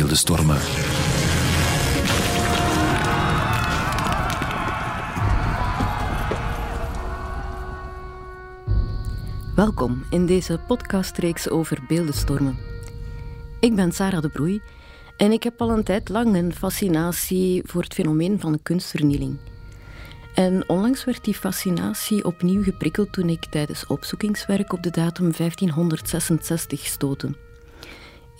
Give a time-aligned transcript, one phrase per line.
[0.00, 0.58] beeldenstormen.
[9.54, 12.58] Welkom in deze podcastreeks over beeldenstormen.
[13.60, 14.60] Ik ben Sarah de Broei
[15.16, 19.38] en ik heb al een tijd lang een fascinatie voor het fenomeen van kunstvernieling.
[20.34, 26.86] En onlangs werd die fascinatie opnieuw geprikkeld toen ik tijdens opzoekingswerk op de datum 1566
[26.86, 27.49] stootte.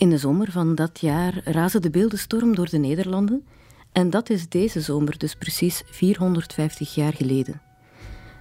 [0.00, 3.45] In de zomer van dat jaar raasde de beeldenstorm door de Nederlanden
[3.92, 7.60] en dat is deze zomer, dus precies 450 jaar geleden.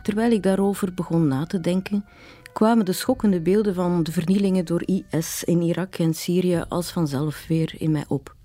[0.03, 2.05] Terwijl ik daarover begon na te denken,
[2.53, 7.47] kwamen de schokkende beelden van de vernielingen door IS in Irak en Syrië als vanzelf
[7.47, 8.35] weer in mij op.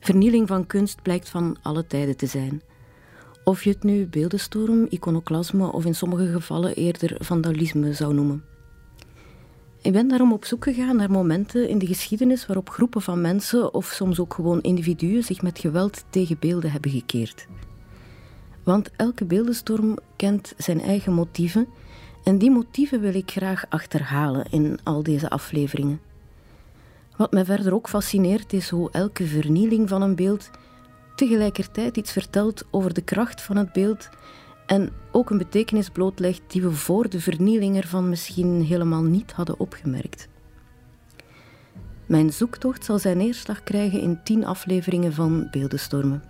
[0.00, 2.62] Vernieling van kunst blijkt van alle tijden te zijn.
[3.44, 8.55] Of je het nu beeldenstorm, iconoclasme of in sommige gevallen eerder vandalisme zou noemen.
[9.86, 13.74] Ik ben daarom op zoek gegaan naar momenten in de geschiedenis waarop groepen van mensen
[13.74, 17.46] of soms ook gewoon individuen zich met geweld tegen beelden hebben gekeerd.
[18.62, 21.66] Want elke beeldenstorm kent zijn eigen motieven
[22.24, 26.00] en die motieven wil ik graag achterhalen in al deze afleveringen.
[27.16, 30.50] Wat mij verder ook fascineert is hoe elke vernieling van een beeld
[31.16, 34.08] tegelijkertijd iets vertelt over de kracht van het beeld
[34.66, 39.58] en ook een betekenis blootlegt die we voor de vernieling ervan misschien helemaal niet hadden
[39.60, 40.28] opgemerkt.
[42.06, 46.22] Mijn zoektocht zal zijn neerslag krijgen in tien afleveringen van Beeldenstormen.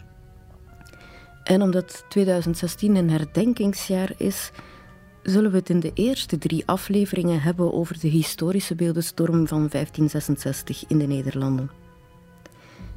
[1.45, 4.51] En omdat 2016 een herdenkingsjaar is,
[5.23, 10.85] zullen we het in de eerste drie afleveringen hebben over de historische beeldenstorm van 1566
[10.87, 11.86] in de Nederlanden.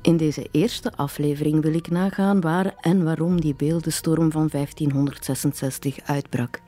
[0.02, 6.62] In deze eerste aflevering wil ik nagaan waar en waarom die beeldenstorm van 1566 uitbrak.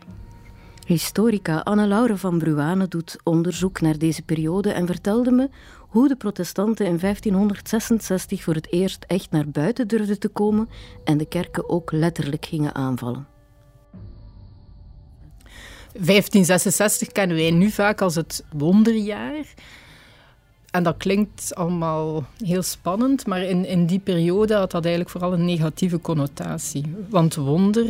[0.86, 6.86] Historica Anne-Laure van Bruane doet onderzoek naar deze periode en vertelde me hoe de protestanten
[6.86, 10.70] in 1566 voor het eerst echt naar buiten durfden te komen
[11.04, 13.28] en de kerken ook letterlijk gingen aanvallen.
[15.92, 19.46] 1566 kennen wij nu vaak als het wonderjaar.
[20.72, 25.34] En dat klinkt allemaal heel spannend, maar in, in die periode had dat eigenlijk vooral
[25.34, 26.96] een negatieve connotatie.
[27.10, 27.88] Want wonder,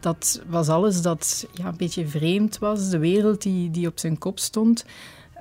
[0.00, 4.18] dat was alles dat ja, een beetje vreemd was, de wereld die, die op zijn
[4.18, 4.84] kop stond.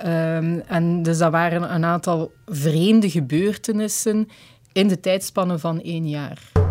[0.06, 4.30] Um, en dus dat waren een aantal vreemde gebeurtenissen
[4.72, 6.63] in de tijdspannen van één jaar.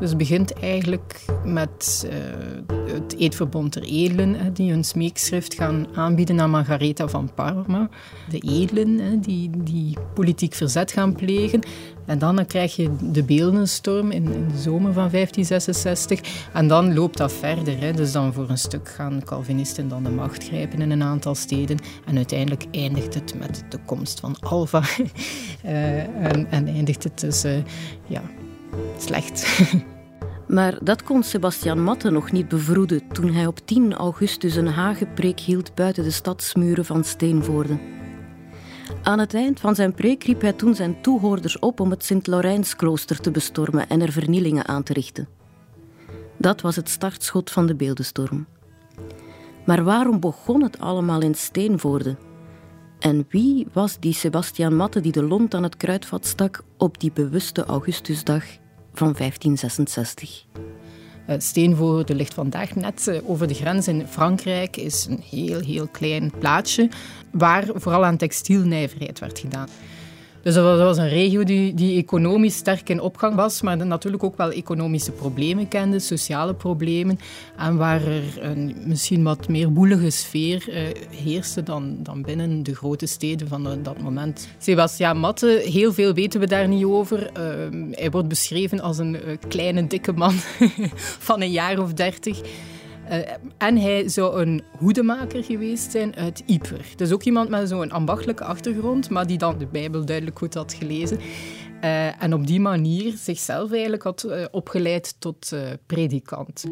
[0.00, 6.40] Dus het begint eigenlijk met uh, het Eedverbond der Edelen, die hun smeekschrift gaan aanbieden
[6.40, 7.88] aan Margaretha van Parma.
[8.30, 11.60] De edelen die, die politiek verzet gaan plegen.
[12.06, 16.20] En dan, dan krijg je de beeldenstorm in, in, de zomer van 1566.
[16.52, 17.78] En dan loopt dat verder.
[17.78, 17.92] Hè.
[17.92, 21.78] Dus dan voor een stuk gaan Calvinisten dan de macht grijpen in een aantal steden.
[22.04, 24.82] En uiteindelijk eindigt het met de komst van Alva.
[25.64, 25.98] uh,
[26.32, 27.44] en, en, eindigt het dus
[28.06, 28.22] ja,
[28.98, 29.46] slecht.
[30.48, 35.40] Maar dat kon Sebastian Matte nog niet bevroeden toen hij op 10 augustus een hagepreek
[35.40, 37.78] hield buiten de stadsmuren van Steenvoorde.
[39.02, 43.20] Aan het eind van zijn preek riep hij toen zijn toehoorders op om het Sint-Laurijnsklooster
[43.20, 45.28] te bestormen en er vernielingen aan te richten.
[46.36, 48.46] Dat was het startschot van de beeldenstorm.
[49.64, 52.16] Maar waarom begon het allemaal in Steenvoorde?
[52.98, 57.12] En wie was die Sebastian Matte die de lont aan het kruidvat stak op die
[57.12, 58.44] bewuste Augustusdag
[58.92, 60.46] van 1566?
[61.38, 64.76] Steenvoorde ligt vandaag net eh, over de grens in Frankrijk.
[64.76, 66.88] is een heel, heel klein plaatsje
[67.30, 69.68] waar vooral aan textielnijverheid werd gedaan.
[70.42, 74.36] Dus dat was een regio die, die economisch sterk in opgang was, maar natuurlijk ook
[74.36, 77.18] wel economische problemen kende, sociale problemen.
[77.56, 82.74] En waar er een misschien wat meer woelige sfeer eh, heerste dan, dan binnen de
[82.74, 84.48] grote steden van dat moment.
[84.58, 87.30] Sebastian Matte, heel veel weten we daar niet over.
[87.38, 90.32] Uh, hij wordt beschreven als een uh, kleine, dikke man
[91.28, 92.40] van een jaar of dertig.
[93.10, 93.18] Uh,
[93.58, 96.86] en hij zou een hoedemaker geweest zijn uit Yper.
[96.96, 100.72] Dus ook iemand met zo'n ambachtelijke achtergrond, maar die dan de Bijbel duidelijk goed had
[100.72, 101.18] gelezen.
[101.84, 105.52] Uh, en op die manier zichzelf eigenlijk had uh, opgeleid tot
[105.86, 106.64] predikant.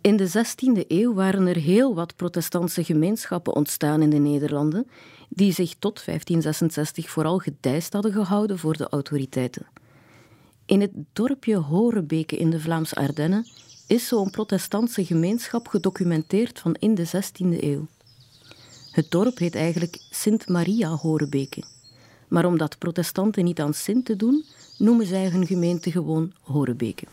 [0.00, 4.86] In de 16e eeuw waren er heel wat protestantse gemeenschappen ontstaan in de Nederlanden,
[5.28, 9.66] die zich tot 1566 vooral gedijst hadden gehouden voor de autoriteiten.
[10.66, 13.46] In het dorpje Horebeke in de Vlaamse Ardennen
[13.92, 17.86] is zo'n protestantse gemeenschap gedocumenteerd van in de 16e eeuw.
[18.90, 21.62] Het dorp heet eigenlijk Sint Maria Horebeke.
[22.28, 24.44] Maar omdat protestanten niet aan Sint te doen,
[24.78, 27.04] noemen zij hun gemeente gewoon Horebeke.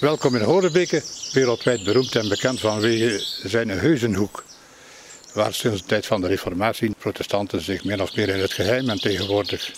[0.00, 1.02] Welkom in Horebeke,
[1.32, 4.44] wereldwijd beroemd en bekend vanwege zijn Heuzenhoek.
[5.34, 8.88] waar sinds de tijd van de reformatie protestanten zich min of meer in het geheim
[8.88, 9.72] en tegenwoordig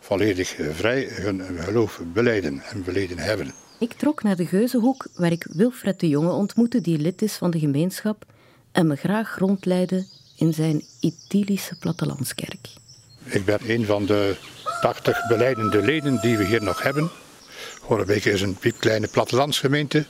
[0.00, 3.65] volledig vrij hun geloof beleiden en beleden hebben.
[3.78, 7.50] Ik trok naar de Geuzenhoek, waar ik Wilfred de Jonge ontmoette, die lid is van
[7.50, 8.24] de gemeenschap
[8.72, 10.06] en me graag rondleidde
[10.36, 12.68] in zijn idyllische plattelandskerk.
[13.24, 14.36] Ik ben een van de
[14.80, 17.10] 80 beleidende leden die we hier nog hebben.
[17.80, 20.06] Horebeek is een piepkleine plattelandsgemeente.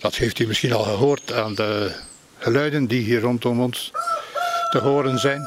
[0.00, 1.94] Dat heeft u misschien al gehoord aan de
[2.38, 3.90] geluiden die hier rondom ons
[4.70, 5.42] te horen zijn.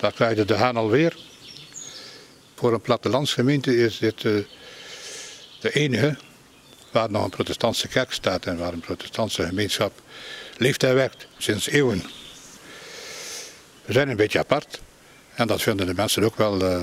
[0.00, 1.16] Daar krijgt de haan alweer.
[2.54, 4.44] Voor een plattelandsgemeente is dit uh,
[5.60, 6.16] de enige
[6.90, 9.92] waar nog een protestantse kerk staat en waar een protestantse gemeenschap
[10.56, 12.02] leeft en werkt sinds eeuwen.
[13.84, 14.80] We zijn een beetje apart
[15.34, 16.80] en dat vinden de mensen ook wel uh,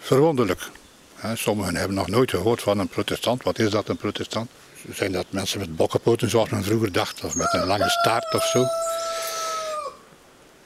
[0.00, 0.60] verwonderlijk.
[1.34, 3.42] Sommigen hebben nog nooit gehoord van een protestant.
[3.42, 4.50] Wat is dat, een protestant?
[4.94, 8.44] Zijn dat mensen met bokkenpoten zoals men vroeger dacht, of met een lange staart of
[8.44, 8.66] zo?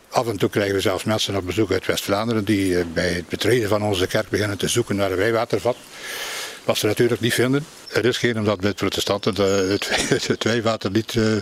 [0.08, 3.28] Af en toe krijgen we zelfs mensen op bezoek uit West-Vlaanderen die eh, bij het
[3.28, 5.76] betreden van onze kerk beginnen te zoeken naar een wijwatervat.
[6.64, 7.64] Wat ze natuurlijk niet vinden.
[7.92, 9.88] Er is geen omdat met protestanten de, het,
[10.32, 11.36] het wijwater niet uh,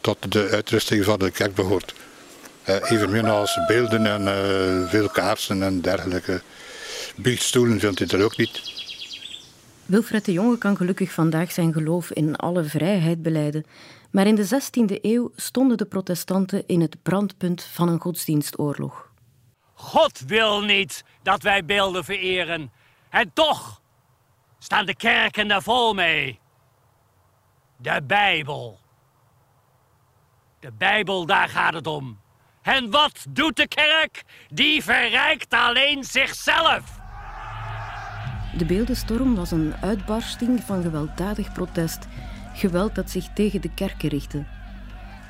[0.00, 1.94] tot de uitrusting van de kerk behoort.
[2.68, 6.42] Uh, evenmin als beelden en uh, veel kaarsen en dergelijke.
[7.16, 8.72] Biechtstoelen vindt hij er ook niet.
[9.86, 13.64] Wilfred de Jonge kan gelukkig vandaag zijn geloof in alle vrijheid beleiden.
[14.10, 19.10] Maar in de 16e eeuw stonden de protestanten in het brandpunt van een godsdienstoorlog.
[19.74, 22.70] God wil niet dat wij beelden vereren.
[23.10, 23.82] En toch
[24.64, 26.38] staan de kerken daar vol mee.
[27.76, 28.78] De Bijbel.
[30.60, 32.18] De Bijbel, daar gaat het om.
[32.62, 34.24] En wat doet de kerk?
[34.48, 36.98] Die verrijkt alleen zichzelf.
[38.58, 42.06] De beeldenstorm was een uitbarsting van gewelddadig protest.
[42.54, 44.44] Geweld dat zich tegen de kerken richtte.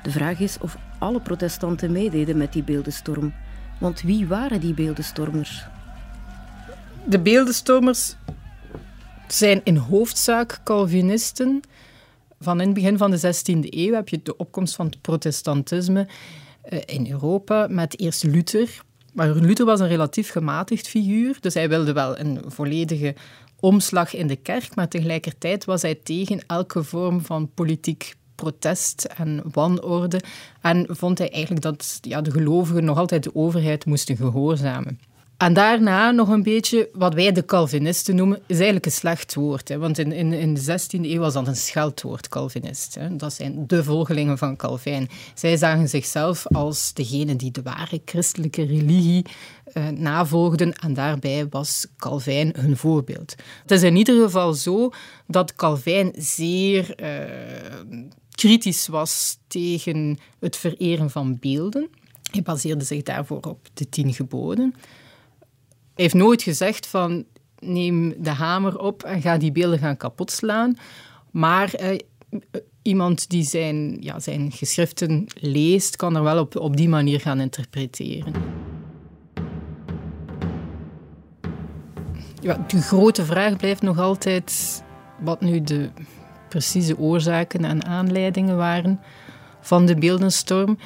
[0.02, 3.34] De vraag is of alle protestanten meededen met die beeldenstorm.
[3.78, 5.64] Want wie waren die beeldenstormers?
[7.04, 8.16] De beeldenstormers
[9.34, 11.60] zijn in hoofdzaak Calvinisten.
[12.40, 16.06] Van in het begin van de 16e eeuw heb je de opkomst van het protestantisme
[16.62, 18.82] eh, in Europa met eerst Luther.
[19.12, 23.14] Maar Luther was een relatief gematigd figuur, dus hij wilde wel een volledige
[23.60, 29.42] omslag in de kerk, maar tegelijkertijd was hij tegen elke vorm van politiek protest en
[29.52, 30.20] wanorde
[30.60, 35.00] en vond hij eigenlijk dat ja, de gelovigen nog altijd de overheid moesten gehoorzamen.
[35.36, 39.69] En daarna nog een beetje wat wij de Calvinisten noemen, is eigenlijk een slecht woord.
[39.69, 39.78] Hè?
[39.78, 42.94] Want in, in, in de 16e eeuw was dat een scheldwoord, Calvinist.
[42.94, 43.16] Hè?
[43.16, 45.08] Dat zijn de volgelingen van Calvijn.
[45.34, 49.25] Zij zagen zichzelf als degene die de ware christelijke religie
[49.75, 50.72] uh, navolgden.
[50.72, 53.34] En daarbij was Calvijn hun voorbeeld.
[53.62, 54.90] Het is in ieder geval zo
[55.26, 57.08] dat Calvijn zeer uh,
[58.31, 61.88] kritisch was tegen het vereren van beelden.
[62.31, 64.75] Hij baseerde zich daarvoor op de tien geboden
[65.94, 67.25] heeft nooit gezegd van
[67.58, 70.76] neem de hamer op en ga die beelden gaan kapotslaan.
[71.31, 71.99] Maar eh,
[72.82, 77.41] iemand die zijn, ja, zijn geschriften leest, kan er wel op, op die manier gaan
[77.41, 78.32] interpreteren.
[82.41, 84.82] Ja, de grote vraag blijft nog altijd
[85.20, 85.91] wat nu de
[86.49, 89.00] precieze oorzaken en aanleidingen waren
[89.61, 90.79] van de beeldenstorm.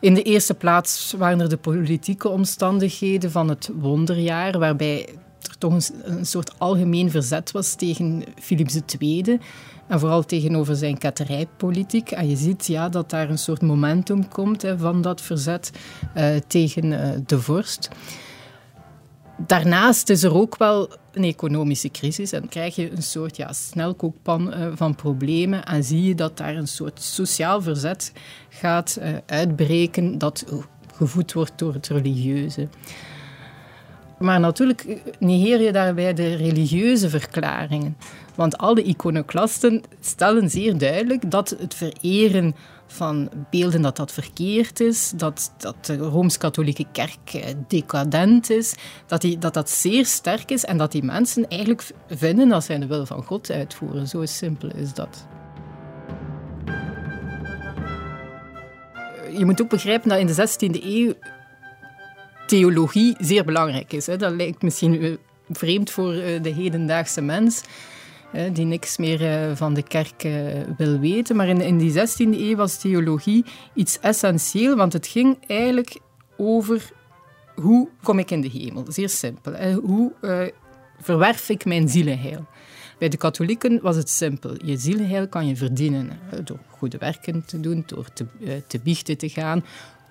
[0.00, 5.08] In de eerste plaats waren er de politieke omstandigheden van het wonderjaar, waarbij
[5.42, 9.38] er toch een, soort algemeen verzet was tegen Philips II.
[9.86, 12.10] En vooral tegenover zijn ketterijpolitiek.
[12.10, 15.70] En je ziet ja, dat daar een soort momentum komt hè, van dat verzet
[16.16, 17.88] uh, tegen uh, de vorst.
[19.46, 24.54] Daarnaast is er ook wel een economische crisis en krijg je een soort ja, snelkookpan
[24.54, 28.12] uh, van problemen en zie je dat daar een soort sociaal verzet
[28.48, 30.44] gaat uh, uitbreken dat
[30.94, 32.68] gevoed wordt door het religieuze.
[34.18, 37.96] Maar natuurlijk negeer je daarbij de religieuze verklaringen.
[38.40, 42.54] Want al de iconoclasten stellen zeer duidelijk dat het vereren
[42.86, 48.74] van beelden dat dat verkeerd is, dat, dat de Rooms-Katholieke Kerk eh, decadent is,
[49.06, 52.78] dat, die, dat dat zeer sterk is en dat die mensen eigenlijk vinden dat zij
[52.78, 54.08] de wil van God uitvoeren.
[54.08, 55.26] Zo simpel is dat.
[59.36, 61.12] Je moet ook begrijpen dat in de 16e eeuw
[62.46, 64.04] theologie zeer belangrijk is.
[64.04, 65.12] Dat lijkt misschien eh,
[65.50, 67.62] vreemd voor eh, de hedendaagse mens
[68.32, 70.32] die niks meer eh, van de kerk eh,
[70.76, 71.36] wil weten.
[71.36, 73.44] Maar in, die 16e eeuw was theologie
[73.74, 75.98] iets essentieel, want het ging eigenlijk
[76.36, 76.92] over
[77.54, 78.84] hoe kom ik in de hemel.
[78.88, 79.72] Zeer simpel.
[79.72, 80.42] Hoe uh,
[81.00, 82.46] verwerf ik mijn zielenheil?
[82.98, 84.54] Bij de katholieken was het simpel.
[84.64, 86.10] Je zielenheil kan je verdienen
[86.44, 88.26] door goede werken te doen, door te,
[88.66, 89.64] te biechten te gaan,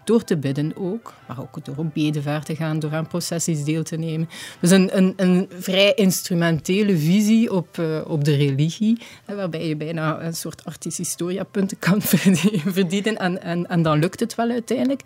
[0.10, 3.84] door te bidden ook, maar ook door op bedevaart te gaan, door aan processies deel
[3.84, 4.30] te nemen.
[4.60, 10.22] Dus een, een, een vrij instrumentele visie op, uh, op de religie, waarbij je bijna
[10.22, 11.16] een soort artistisch
[11.52, 12.02] punten kan
[12.78, 15.02] verdienen en, en, en dan lukt het wel uiteindelijk.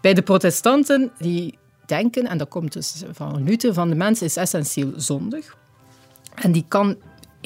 [0.00, 4.36] Bij de protestanten, die denken, en dat komt dus van Luther, van de mens is
[4.36, 5.56] essentieel zondig.
[6.34, 6.96] En die kan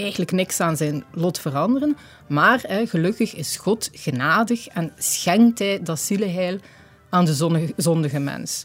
[0.00, 1.96] eigenlijk niks aan zijn lot veranderen.
[2.28, 6.58] Maar hè, gelukkig is God genadig en schenkt hij dat zielenheil
[7.08, 8.64] aan de zondige mens.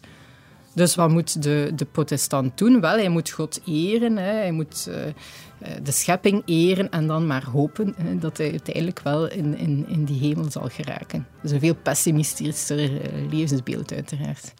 [0.73, 2.81] Dus wat moet de, de protestant doen?
[2.81, 4.31] Wel, hij moet God eren, hè.
[4.31, 4.95] hij moet uh,
[5.83, 10.05] de schepping eren en dan maar hopen hè, dat hij uiteindelijk wel in, in, in
[10.05, 11.27] die hemel zal geraken.
[11.43, 14.53] Is een veel pessimistischer uh, levensbeeld uiteraard.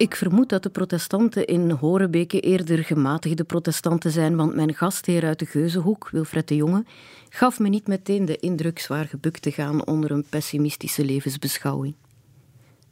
[0.00, 5.38] Ik vermoed dat de protestanten in Horebeke eerder gematigde protestanten zijn, want mijn gastheer uit
[5.38, 6.84] de Geuzenhoek, Wilfred de Jonge,
[7.28, 11.94] gaf me niet meteen de indruk zwaar gebukt te gaan onder een pessimistische levensbeschouwing.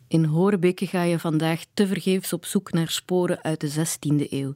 [0.09, 4.55] In Horebeke ga je vandaag tevergeefs op zoek naar sporen uit de 16e eeuw.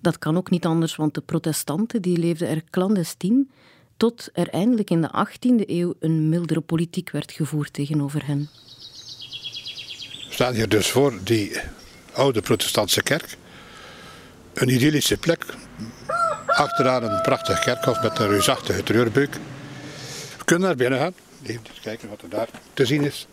[0.00, 3.50] Dat kan ook niet anders, want de protestanten die leefden er clandestien,
[3.96, 8.48] tot er eindelijk in de 18e eeuw een mildere politiek werd gevoerd tegenover hen
[10.40, 11.56] staan hier dus voor die
[12.12, 13.36] oude protestantse kerk.
[14.54, 15.44] Een idyllische plek.
[16.46, 19.34] Achteraan een prachtig kerkhof met een reusachtige treurbeuk.
[20.38, 21.14] We kunnen naar binnen gaan.
[21.42, 23.26] Even kijken wat er daar te zien is.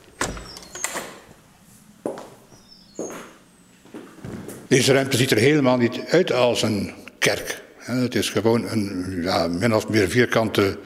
[4.67, 7.61] Deze ruimte ziet er helemaal niet uit als een kerk.
[7.77, 10.77] Het is gewoon een ja, min of meer vierkante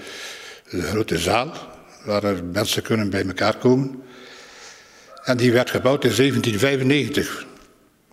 [0.67, 1.51] grote zaal
[2.05, 4.03] waar er mensen kunnen bij elkaar komen.
[5.23, 7.45] En die werd gebouwd in 1795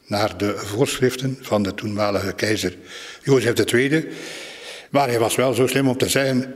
[0.07, 2.77] naar de voorschriften van de toenmalige keizer
[3.23, 4.09] Jozef II.
[4.91, 6.55] Maar hij was wel zo slim om te zeggen,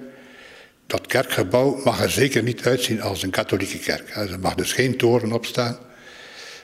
[0.87, 4.11] dat kerkgebouw mag er zeker niet uitzien als een katholieke kerk.
[4.11, 5.79] Er mag dus geen toren op staan.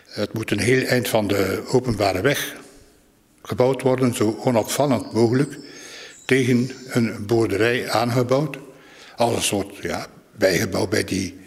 [0.07, 2.55] Het moet een heel eind van de openbare weg
[3.43, 5.59] gebouwd worden, zo onopvallend mogelijk,
[6.25, 8.57] tegen een boerderij aangebouwd.
[9.17, 11.39] Als een soort ja, bijgebouw bij die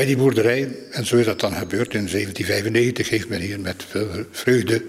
[0.00, 0.76] bij die boerderij.
[0.90, 1.94] En zo is dat dan gebeurd.
[1.94, 4.82] In 1795 heeft men hier met veel vreugde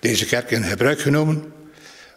[0.00, 1.52] deze kerk in gebruik genomen.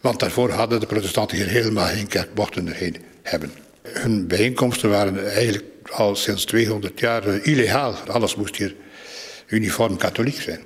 [0.01, 3.51] Want daarvoor hadden de protestanten hier helemaal geen kerk, mochten er geen hebben.
[3.81, 7.93] Hun bijeenkomsten waren eigenlijk al sinds 200 jaar illegaal.
[8.07, 8.75] Alles moest hier
[9.47, 10.59] uniform katholiek zijn.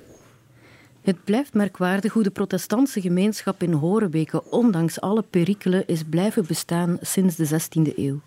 [1.01, 6.97] Het blijft merkwaardig hoe de protestantse gemeenschap in Horebeke ondanks alle perikelen is blijven bestaan
[7.01, 8.21] sinds de 16e eeuw.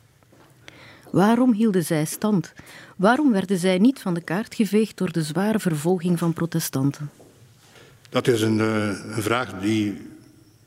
[1.11, 2.53] Waarom hielden zij stand?
[2.97, 7.11] Waarom werden zij niet van de kaart geveegd door de zware vervolging van protestanten?
[8.11, 9.99] Dat is een, eh, een vraag die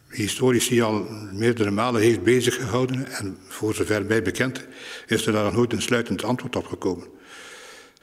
[0.10, 3.12] historici al meerdere malen heeft bezig gehouden.
[3.12, 4.66] En voor zover mij bekend
[5.08, 7.08] is er daar nooit een sluitend antwoord op gekomen.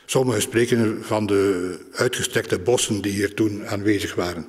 [0.07, 4.47] Sommigen spreken van de uitgestrekte bossen die hier toen aanwezig waren.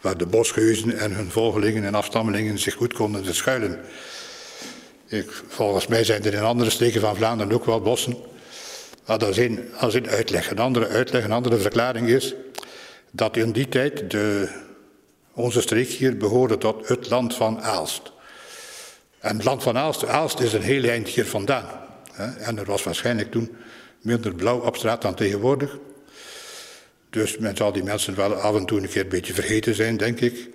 [0.00, 3.78] Waar de bosgeuzen en hun volgelingen en afstammelingen zich goed konden schuilen.
[5.06, 8.16] Ik, volgens mij zijn er in andere streken van Vlaanderen ook wel bossen.
[9.06, 10.50] Maar dat is een, een uitleg.
[10.50, 12.34] Een andere uitleg, een andere verklaring is
[13.10, 14.48] dat in die tijd de,
[15.32, 18.12] onze streek hier behoorde tot het land van Aalst.
[19.18, 21.68] En het land van Aalst, Aalst is een heel eind hier vandaan.
[22.38, 23.56] En er was waarschijnlijk toen
[24.00, 25.78] minder blauw op straat dan tegenwoordig.
[27.10, 29.96] Dus men zal die mensen wel af en toe een keer een beetje vergeten zijn,
[29.96, 30.48] denk ik.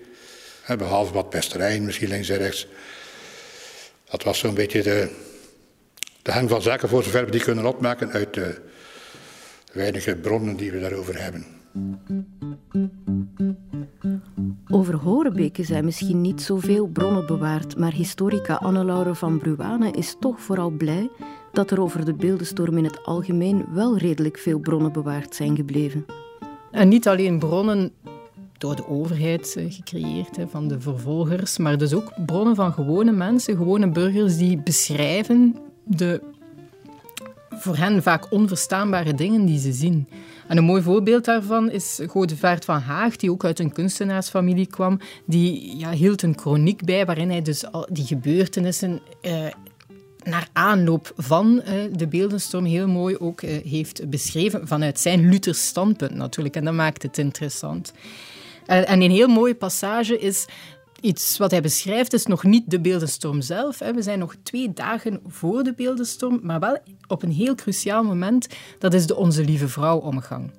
[0.78, 2.68] Behalve wat pesterijen, misschien links en rechts.
[4.12, 5.10] Dat was zo'n beetje de,
[6.22, 8.62] de hang van zaken voor zover we die kunnen opmaken uit de
[9.74, 11.46] weinige bronnen die we daarover hebben.
[14.68, 20.42] Over Horebeke zijn misschien niet zoveel bronnen bewaard, maar historica Anne-Laure van Bruane is toch
[20.42, 21.10] vooral blij
[21.52, 26.06] dat er over de beeldenstorm in het algemeen wel redelijk veel bronnen bewaard zijn gebleven.
[26.72, 27.92] En niet alleen bronnen
[28.62, 33.58] door de overheid eh, gecreëerd, van de vervolgers, maar dus ook bronnen van gewone mensen,
[33.58, 36.22] gewone burgers die beschrijven de
[37.50, 40.08] voor hen vaak onverstaanbare dingen die ze zien.
[40.48, 45.00] En een mooi voorbeeld daarvan is Godevaart van Haag, die ook uit een kunstenaarsfamilie kwam.
[45.26, 49.46] Die ja, hield een chroniek bij waarin hij dus al die gebeurtenissen eh,
[50.24, 54.68] naar aanloop van uh, de beeldenstorm heel mooi ook uh, heeft beschreven.
[54.68, 56.56] Vanuit zijn Luthers standpunt natuurlijk.
[56.56, 57.94] En dat maakt het interessant.
[58.72, 60.46] En een heel mooie passage is
[61.02, 63.78] iets wat hij beschrijft, is nog niet de beeldenstorm zelf.
[63.78, 68.48] We zijn nog twee dagen voor de beeldenstorm, maar wel op een heel cruciaal moment.
[68.80, 70.52] Dat is de Onze Lieve Vrouw omgang.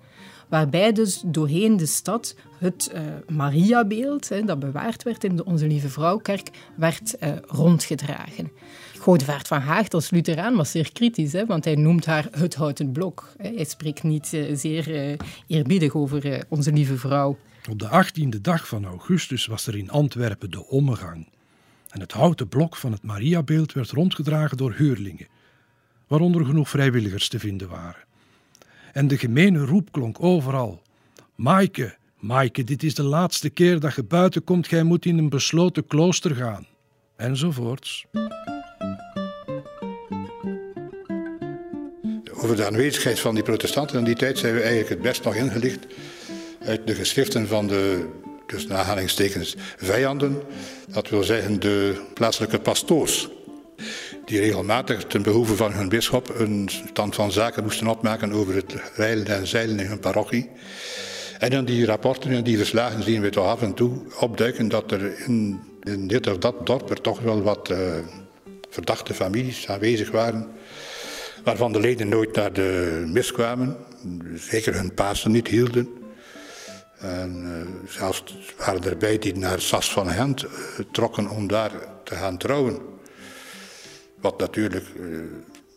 [0.48, 5.88] waarbij dus doorheen de stad het uh, Mariabeeld, dat bewaard werd in de Onze Lieve
[5.88, 8.50] Vrouwkerk, werd uh, rondgedragen.
[8.98, 12.92] Godevaart van Haagt als Lutheraan was zeer kritisch, hè, want hij noemt haar het houten
[12.92, 13.32] blok.
[13.38, 15.16] Hij spreekt niet uh, zeer
[15.46, 17.36] eerbiedig over Onze Lieve Vrouw.
[17.70, 21.28] Op de 18e dag van augustus was er in Antwerpen de ommegang.
[21.88, 25.28] En het houten blok van het Mariabeeld werd rondgedragen door huurlingen,
[26.06, 28.04] waaronder genoeg vrijwilligers te vinden waren.
[28.92, 30.82] En de gemene roep klonk overal:
[31.34, 35.28] Maaike, Maaike, dit is de laatste keer dat je buiten komt, gij moet in een
[35.28, 36.66] besloten klooster gaan.
[37.16, 38.06] Enzovoorts.
[42.32, 45.34] Over de aanwezigheid van die protestanten in die tijd zijn we eigenlijk het best nog
[45.34, 45.86] ingelicht
[46.64, 48.08] uit de geschriften van de,
[48.46, 50.42] dus aanhalingstekens, vijanden.
[50.88, 53.28] Dat wil zeggen de plaatselijke pastoors.
[54.24, 58.74] Die regelmatig ten behoeve van hun bisschop een stand van zaken moesten opmaken over het
[58.94, 60.50] rijden en zeilen in hun parochie.
[61.38, 64.92] En in die rapporten en die verslagen zien we toch af en toe opduiken dat
[64.92, 67.78] er in, in dit of dat dorp er toch wel wat uh,
[68.70, 70.48] verdachte families aanwezig waren.
[71.44, 73.76] Waarvan de leden nooit naar de mis kwamen,
[74.34, 76.01] zeker hun Pasen niet hielden.
[77.02, 78.24] En uh, zelfs
[78.56, 80.50] waren er bij die naar Sas van Gent uh,
[80.92, 81.70] trokken om daar
[82.04, 82.78] te gaan trouwen.
[84.20, 85.20] Wat natuurlijk uh,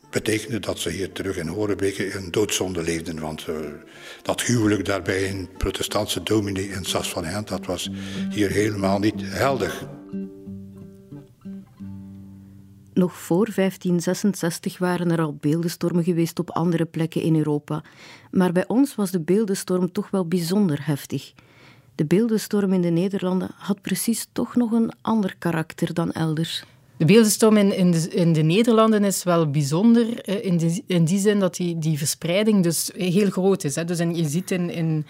[0.10, 3.20] betekende dat ze hier terug in Horebeke een doodzonde leefden.
[3.20, 3.46] Want
[4.22, 7.90] dat huwelijk daarbij een protestantse dominee in Sas van Gent, dat was
[8.30, 9.74] hier helemaal niet helder.
[12.96, 17.84] Nog voor 1566 waren er al beeldenstormen geweest op andere plekken in Europa.
[18.32, 21.34] Maar bij ons was de beeldenstorm toch wel bijzonder heftig.
[21.96, 26.64] De beeldenstorm in de Nederlanden had precies toch nog een ander karakter dan elders.
[26.98, 31.20] De beeldenstorm in, in, de, in de Nederlanden is wel bijzonder eh, in, in die
[31.20, 33.76] zin dat die, die verspreiding dus heel groot is.
[33.76, 33.86] Hè.
[33.86, 35.06] Dus en je ziet in, in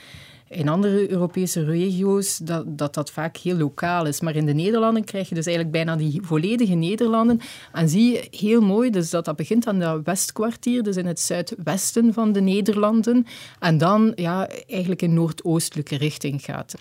[0.49, 4.21] in andere Europese regio's dat, dat dat vaak heel lokaal is.
[4.21, 7.39] Maar in de Nederlanden krijg je dus eigenlijk bijna die volledige Nederlanden.
[7.71, 11.19] En zie je heel mooi dus dat dat begint aan dat westkwartier, dus in het
[11.19, 13.25] zuidwesten van de Nederlanden.
[13.59, 16.75] En dan ja, eigenlijk in noordoostelijke richting gaat.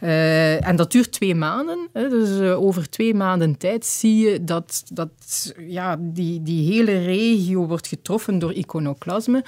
[0.00, 1.88] Uh, en dat duurt twee maanden.
[1.92, 5.10] Hè, dus uh, over twee maanden tijd zie je dat, dat
[5.58, 9.44] ja, die, die hele regio wordt getroffen door iconoclasme.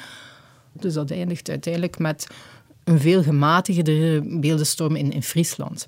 [0.73, 2.27] Dus dat eindigt uiteindelijk met
[2.89, 5.85] een veel gematigde beeldenstorm in, in Friesland.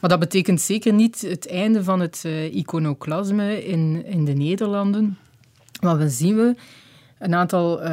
[0.00, 5.18] Maar dat betekent zeker niet het einde van het uh, iconoclasme in, in de Nederlanden.
[5.80, 6.54] Wat we zien we
[7.18, 7.90] een aantal uh,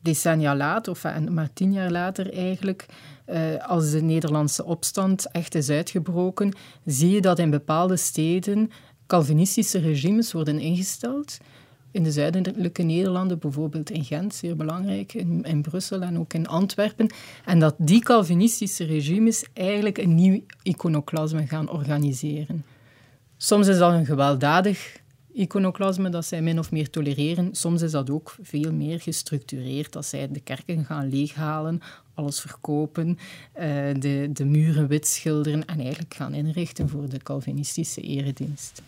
[0.00, 2.86] decennia later, of maar tien jaar later eigenlijk,
[3.66, 6.52] als de Nederlandse opstand echt is uitgebroken,
[6.84, 8.70] zie je dat in bepaalde steden
[9.06, 11.38] Calvinistische regimes worden ingesteld
[11.92, 16.48] in de zuidelijke Nederlanden, bijvoorbeeld in Gent, zeer belangrijk, in, in, Brussel en ook in
[16.48, 17.10] Antwerpen.
[17.44, 22.64] En dat die Calvinistische regimes eigenlijk een nieuw iconoclasme gaan organiseren.
[23.36, 25.00] Soms is dat een gewelddadig
[25.32, 27.54] iconoclasme dat zij min of meer tolereren.
[27.54, 31.80] Soms is dat ook veel meer gestructureerd, dat zij de kerken gaan leeghalen,
[32.14, 33.18] alles verkopen,
[33.52, 33.66] eh,
[33.98, 38.82] de, de muren wit schilderen en eigenlijk gaan inrichten voor de Calvinistische eredienst.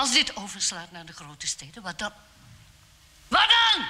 [0.00, 2.10] Als dit overslaat naar de grote steden, wat dan?
[3.28, 3.84] Wat dan?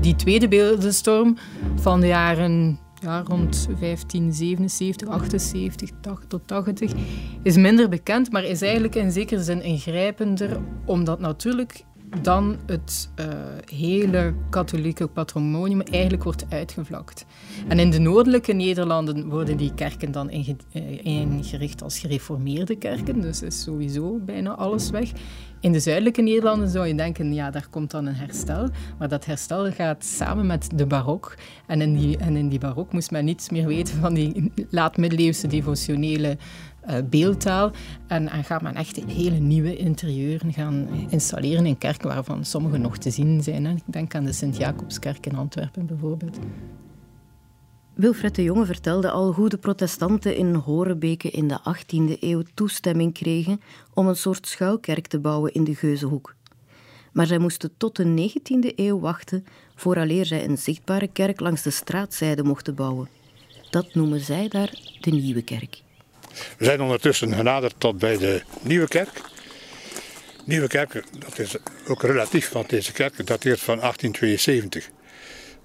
[0.00, 1.38] Die tweede beeldenstorm
[1.76, 6.92] van de jaren ja, rond 1577, 78 80 tot 80
[7.42, 11.84] is minder bekend, maar is eigenlijk in zekere zin ingrijpender, omdat natuurlijk
[12.22, 13.26] dan het uh,
[13.74, 17.26] hele katholieke patrimonium eigenlijk wordt uitgevlakt.
[17.68, 23.42] En in de noordelijke Nederlanden worden die kerken dan uh, ingericht als gereformeerde kerken, dus
[23.42, 25.12] is sowieso bijna alles weg.
[25.60, 28.68] In de zuidelijke Nederlanden zou je denken, ja, daar komt dan een herstel.
[28.98, 31.36] Maar dat herstel gaat samen met de barok.
[31.66, 35.46] En in die, en in die barok moest men niets meer weten van die laat-middeleeuwse
[35.46, 36.36] devotionele
[37.10, 37.70] beeldtaal.
[38.06, 42.98] En, en gaat men echt hele nieuwe interieuren gaan installeren in kerken waarvan sommige nog
[42.98, 43.66] te zien zijn.
[43.66, 46.38] Ik denk aan de Sint-Jacobskerk in Antwerpen bijvoorbeeld.
[47.94, 53.12] Wilfred de Jonge vertelde al hoe de protestanten in Horebeke in de 18e eeuw toestemming
[53.12, 53.60] kregen
[53.94, 56.34] om een soort schuilkerk te bouwen in de Geuzenhoek.
[57.12, 61.70] Maar zij moesten tot de 19e eeuw wachten vooraleer zij een zichtbare kerk langs de
[61.70, 63.08] straatzijde mochten bouwen.
[63.70, 65.82] Dat noemen zij daar de Nieuwe Kerk.
[66.58, 69.20] We zijn ondertussen genaderd tot bij de Nieuwe Kerk.
[70.44, 74.90] Nieuwe Kerk, dat is ook relatief, want deze kerk dateert van 1872.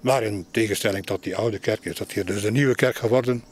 [0.00, 3.44] Maar in tegenstelling tot die oude kerk is dat hier dus de Nieuwe Kerk geworden.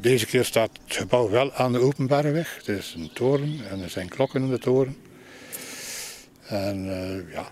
[0.00, 2.56] Deze keer staat het gebouw wel aan de openbare weg.
[2.56, 4.96] Het is een toren en er zijn klokken in de toren.
[6.46, 7.50] En uh, ja,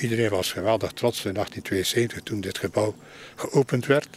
[0.00, 2.94] iedereen was geweldig trots in 1872 toen dit gebouw
[3.34, 4.08] geopend werd.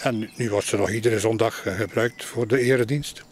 [0.00, 3.22] En nu wordt ze nog iedere zondag eh, gebruikt voor de eredienst.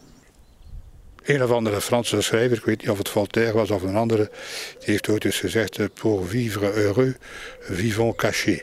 [1.25, 4.31] Een of andere Franse schrijver, ik weet niet of het Voltaire was of een andere,
[4.79, 7.17] die heeft ooit eens gezegd: eh, Pour vivre heureux,
[7.61, 8.63] vivons cachés.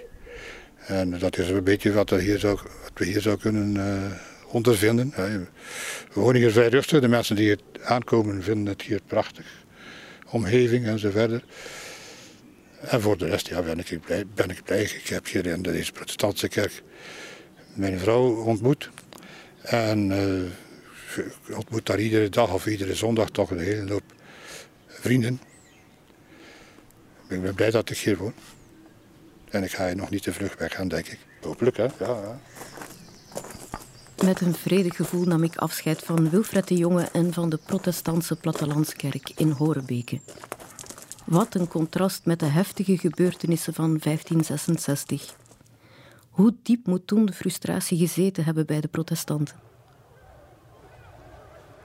[0.87, 2.61] En dat is een beetje wat, er hier wat
[2.93, 5.13] we hier zouden kunnen uh, ondervinden.
[5.15, 5.45] We
[6.13, 7.01] wonen hier vrij rustig.
[7.01, 9.45] De mensen die hier aankomen vinden het hier prachtig.
[10.29, 11.43] Omgeving en zo verder.
[12.81, 14.81] En voor de rest ja, ben, ik blij, ben ik blij.
[14.81, 16.83] Ik heb hier in deze protestantse kerk
[17.75, 18.89] mijn vrouw ontmoet.
[19.61, 20.45] En uh,
[21.47, 24.03] ik ontmoet daar iedere dag of iedere zondag toch een hele hoop
[24.87, 25.39] vrienden.
[27.27, 28.33] Ik ben blij dat ik hier woon.
[29.49, 31.19] En ik ga hier nog niet te vlug weg gaan, denk ik.
[31.41, 31.83] Hopelijk, hè?
[31.83, 32.39] Ja, ja.
[34.23, 38.35] Met een vredig gevoel nam ik afscheid van Wilfred de Jonge en van de protestantse
[38.35, 40.19] plattelandskerk in Horebeke.
[41.25, 45.35] Wat een contrast met de heftige gebeurtenissen van 1566.
[46.35, 49.55] Hoe diep moet toen de frustratie gezeten hebben bij de protestanten?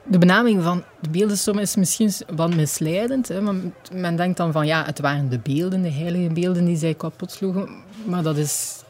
[0.06, 3.28] De benaming van de beeldensom is misschien wat misleidend.
[3.28, 3.40] Hè?
[3.92, 7.30] men denkt dan van ja, het waren de beelden, de heilige beelden die zij kapot
[7.30, 7.68] sloegen.
[8.06, 8.82] Maar dat is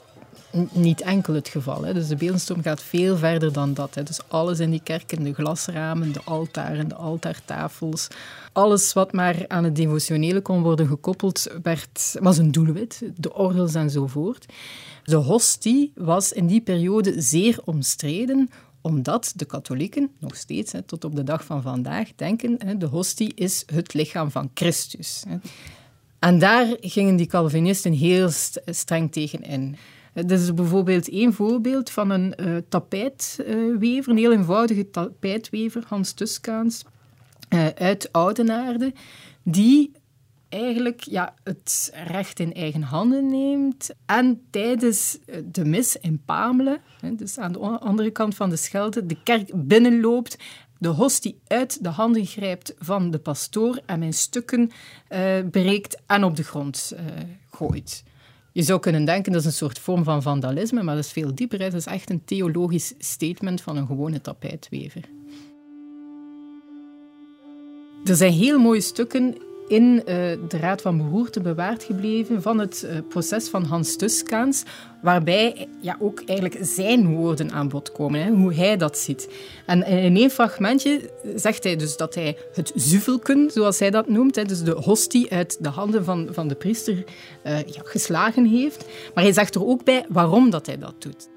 [0.72, 1.82] niet enkel het geval.
[1.82, 1.94] Hè.
[1.94, 3.94] Dus de beeldenstorm gaat veel verder dan dat.
[3.94, 4.02] Hè.
[4.02, 8.08] Dus alles in die kerken, de glasramen, de altaren, de altaartafels,
[8.52, 13.02] alles wat maar aan het devotionele kon worden gekoppeld, werd, was een doelwit.
[13.16, 14.46] De ordels enzovoort.
[15.04, 21.16] De hostie was in die periode zeer omstreden, omdat de katholieken nog steeds, tot op
[21.16, 25.24] de dag van vandaag, denken de hostie is het lichaam van Christus.
[26.18, 28.30] En daar gingen die Calvinisten heel
[28.66, 29.76] streng tegen in.
[30.14, 36.84] Dit is bijvoorbeeld één voorbeeld van een uh, tapijtwever, een heel eenvoudige tapijtwever, Hans Tuskaans,
[37.54, 38.92] uh, uit Oudenaarde,
[39.42, 39.92] die
[40.48, 46.80] eigenlijk ja, het recht in eigen handen neemt en tijdens de mis in Pamelen,
[47.12, 50.36] dus aan de andere kant van de Schelde, de kerk binnenloopt
[50.78, 54.70] de hostie uit de handen grijpt van de pastoor en mijn stukken
[55.50, 56.94] breekt en op de grond
[57.50, 58.04] gooit.
[58.52, 61.34] Je zou kunnen denken dat is een soort vorm van vandalisme, maar dat is veel
[61.34, 61.62] dieper.
[61.62, 65.02] Het is echt een theologisch statement van een gewone tapijtwever.
[68.04, 69.36] Er zijn heel mooie stukken
[69.70, 70.04] in uh,
[70.48, 74.62] de Raad van Beroerte bewaard gebleven van het uh, proces van Hans Tuskaans,
[75.02, 79.28] waarbij ja, ook eigenlijk zijn woorden aan bod komen, hè, hoe hij dat ziet.
[79.66, 84.36] En in één fragmentje zegt hij dus dat hij het zuvelken, zoals hij dat noemt,
[84.36, 87.04] hè, dus de hostie uit de handen van, van de priester
[87.44, 88.84] uh, ja, geslagen heeft.
[89.14, 91.28] Maar hij zegt er ook bij waarom dat hij dat doet.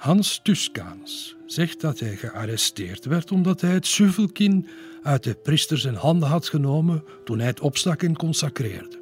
[0.00, 4.68] Hans Tuskaans zegt dat hij gearresteerd werd omdat hij het zuvelkin
[5.02, 9.00] uit de priester zijn handen had genomen toen hij het opstak en consacreerde.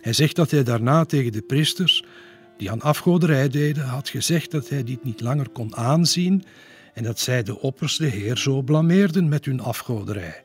[0.00, 2.04] Hij zegt dat hij daarna tegen de priesters
[2.56, 6.44] die aan afgoderij deden had gezegd dat hij dit niet langer kon aanzien
[6.94, 10.42] en dat zij de opperste Heer zo blameerden met hun afgoderij.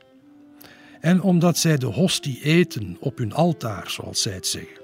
[1.00, 4.79] En omdat zij de hostie eten op hun altaar, zoals zij het zeggen.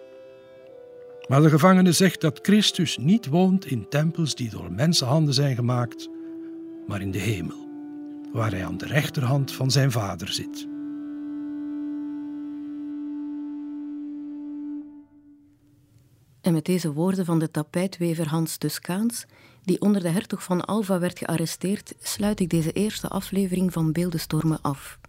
[1.28, 6.10] Maar de gevangene zegt dat Christus niet woont in tempels die door mensenhanden zijn gemaakt,
[6.88, 7.64] maar in de hemel
[8.34, 10.68] waar hij aan de rechterhand van zijn vader zit.
[16.42, 19.26] En met deze woorden van de tapijtwever Hans Tuskaans,
[19.64, 24.62] die onder de hertog van Alva werd gearresteerd, sluit ik deze eerste aflevering van Beeldenstormen
[24.62, 25.00] af.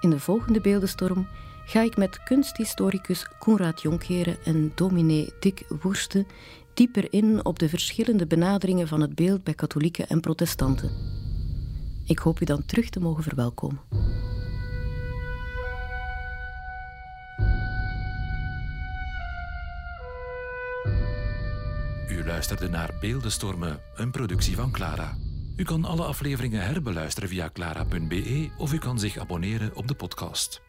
[0.00, 1.28] In de volgende Beeldenstorm
[1.66, 6.26] ga ik met kunsthistoricus Koenraad Jonkeren en dominee Dick Woerste
[6.74, 10.90] dieper in op de verschillende benaderingen van het beeld bij katholieken en protestanten.
[12.04, 13.80] Ik hoop u dan terug te mogen verwelkomen.
[22.08, 25.16] U luisterde naar Beeldenstormen, een productie van Clara.
[25.56, 30.65] U kan alle afleveringen herbeluisteren via clara.be of u kan zich abonneren op de podcast.